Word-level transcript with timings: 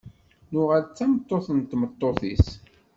Nuɣal 0.51 0.83
d 0.85 0.93
tameṭṭut 0.97 1.45
d 1.61 1.65
tmeṭṭut-is. 1.71 2.47